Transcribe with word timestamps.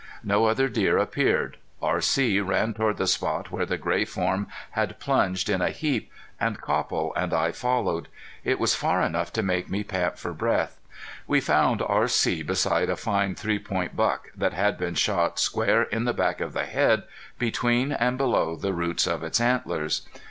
No 0.23 0.45
other 0.47 0.67
deer 0.67 0.97
appeared. 0.97 1.57
R.C. 1.79 2.39
ran 2.39 2.73
toward 2.73 2.97
the 2.97 3.05
spot 3.05 3.51
where 3.51 3.67
the 3.67 3.77
gray 3.77 4.03
form 4.03 4.47
had 4.71 4.99
plunged 4.99 5.47
in 5.47 5.61
a 5.61 5.69
heap, 5.69 6.11
and 6.39 6.59
Copple 6.59 7.13
and 7.15 7.35
I 7.35 7.51
followed. 7.51 8.07
It 8.43 8.59
was 8.59 8.73
far 8.73 9.03
enough 9.03 9.31
to 9.33 9.43
make 9.43 9.69
me 9.69 9.83
pant 9.83 10.17
for 10.17 10.33
breath. 10.33 10.79
We 11.27 11.39
found 11.39 11.83
R.C. 11.83 12.41
beside 12.41 12.89
a 12.89 12.95
fine 12.95 13.35
three 13.35 13.59
point 13.59 13.95
buck 13.95 14.29
that 14.35 14.53
had 14.53 14.79
been 14.79 14.95
shot 14.95 15.37
square 15.39 15.83
in 15.83 16.05
the 16.05 16.13
back 16.15 16.41
of 16.41 16.53
the 16.53 16.65
head 16.65 17.03
between 17.37 17.91
and 17.91 18.17
below 18.17 18.55
the 18.55 18.73
roots 18.73 19.05
of 19.05 19.21
its 19.21 19.39
antlers. 19.39 20.07